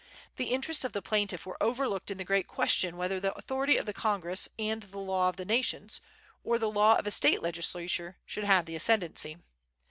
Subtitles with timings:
[0.37, 3.85] The interests of the plaintiff were overlooked in the great question whether the authority of
[3.93, 6.01] Congress and the law of nations,
[6.43, 9.37] or the law of a State legislature, should have the ascendency.